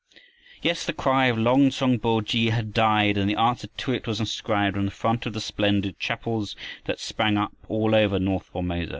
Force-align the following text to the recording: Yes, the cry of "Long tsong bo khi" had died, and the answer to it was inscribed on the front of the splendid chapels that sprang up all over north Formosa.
Yes, 0.63 0.83
the 0.83 0.93
cry 0.93 1.27
of 1.27 1.37
"Long 1.37 1.69
tsong 1.69 1.99
bo 2.01 2.21
khi" 2.21 2.47
had 2.49 2.73
died, 2.73 3.19
and 3.19 3.29
the 3.29 3.37
answer 3.39 3.67
to 3.67 3.93
it 3.93 4.07
was 4.07 4.19
inscribed 4.19 4.75
on 4.75 4.85
the 4.85 4.89
front 4.89 5.27
of 5.27 5.33
the 5.33 5.39
splendid 5.39 5.99
chapels 5.99 6.55
that 6.85 6.99
sprang 6.99 7.37
up 7.37 7.53
all 7.69 7.93
over 7.93 8.17
north 8.17 8.47
Formosa. 8.47 8.89